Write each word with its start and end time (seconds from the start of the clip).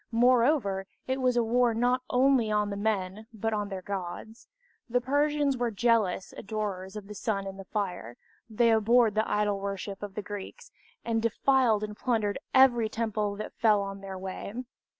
Moreover, 0.11 0.87
it 1.05 1.21
was 1.21 1.37
a 1.37 1.43
war 1.43 1.75
not 1.75 2.01
only 2.09 2.49
on 2.51 2.71
the 2.71 2.75
men 2.75 3.27
but 3.31 3.53
on 3.53 3.69
their 3.69 3.83
gods. 3.83 4.47
The 4.89 4.99
Persians 4.99 5.57
were 5.57 5.71
zealous 5.77 6.33
adorers 6.35 6.95
of 6.95 7.05
the 7.07 7.13
sun 7.13 7.45
and 7.45 7.59
the 7.59 7.65
fire, 7.65 8.17
they 8.49 8.71
abhorred 8.71 9.13
the 9.13 9.29
idol 9.31 9.59
worship 9.59 10.01
of 10.01 10.15
the 10.15 10.23
Greeks, 10.23 10.71
and 11.05 11.21
defiled 11.21 11.83
and 11.83 11.95
plundered 11.95 12.39
every 12.51 12.89
temple 12.89 13.35
that 13.35 13.53
fell 13.53 13.87
in 13.91 14.01
their 14.01 14.17
way. 14.17 14.63